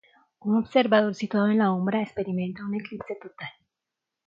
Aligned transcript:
Un 0.39 0.55
observador 0.57 1.13
situado 1.13 1.49
en 1.49 1.59
la 1.59 1.69
umbra 1.71 2.01
experimenta 2.01 2.65
un 2.65 2.73
eclipse 2.81 3.19
total. 3.21 3.51